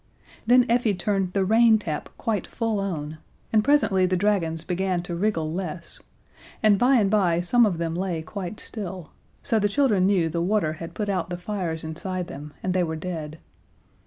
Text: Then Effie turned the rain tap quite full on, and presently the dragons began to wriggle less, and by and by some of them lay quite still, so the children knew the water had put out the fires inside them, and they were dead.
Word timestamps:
Then 0.47 0.65
Effie 0.67 0.95
turned 0.95 1.33
the 1.33 1.45
rain 1.45 1.77
tap 1.77 2.09
quite 2.17 2.47
full 2.47 2.79
on, 2.79 3.19
and 3.53 3.63
presently 3.63 4.07
the 4.07 4.17
dragons 4.17 4.63
began 4.63 5.03
to 5.03 5.13
wriggle 5.13 5.53
less, 5.53 5.99
and 6.63 6.79
by 6.79 6.95
and 6.95 7.11
by 7.11 7.39
some 7.39 7.67
of 7.67 7.77
them 7.77 7.93
lay 7.93 8.23
quite 8.23 8.59
still, 8.59 9.11
so 9.43 9.59
the 9.59 9.69
children 9.69 10.07
knew 10.07 10.27
the 10.27 10.41
water 10.41 10.73
had 10.73 10.95
put 10.95 11.07
out 11.07 11.29
the 11.29 11.37
fires 11.37 11.83
inside 11.83 12.25
them, 12.25 12.51
and 12.63 12.73
they 12.73 12.81
were 12.81 12.95
dead. 12.95 13.37